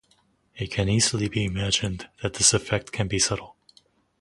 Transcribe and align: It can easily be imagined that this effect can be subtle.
It 0.55 0.71
can 0.71 0.89
easily 0.89 1.29
be 1.29 1.45
imagined 1.45 2.09
that 2.23 2.33
this 2.33 2.55
effect 2.55 2.91
can 2.91 3.07
be 3.07 3.19
subtle. 3.19 3.55